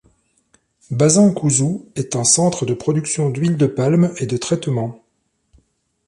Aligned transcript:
Basankusu 0.89 1.81
est 1.93 2.15
un 2.15 2.23
centre 2.23 2.65
de 2.65 2.73
production 2.73 3.29
d'huile 3.29 3.55
de 3.55 3.67
palme 3.67 4.11
et 4.17 4.25
de 4.25 4.35
traitement. 4.35 5.03